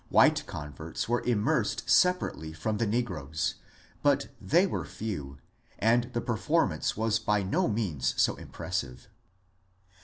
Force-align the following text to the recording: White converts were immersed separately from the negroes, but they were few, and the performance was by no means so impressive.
White 0.09 0.47
converts 0.47 1.07
were 1.07 1.21
immersed 1.27 1.87
separately 1.87 2.53
from 2.53 2.77
the 2.79 2.87
negroes, 2.87 3.53
but 4.01 4.29
they 4.41 4.65
were 4.65 4.83
few, 4.83 5.37
and 5.77 6.11
the 6.13 6.21
performance 6.21 6.97
was 6.97 7.19
by 7.19 7.43
no 7.43 7.67
means 7.67 8.15
so 8.19 8.35
impressive. 8.35 9.09